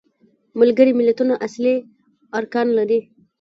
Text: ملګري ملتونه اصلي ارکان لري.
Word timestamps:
ملګري 0.59 0.93
ملتونه 0.99 1.33
اصلي 1.45 1.75
ارکان 2.39 2.67
لري. 2.77 2.99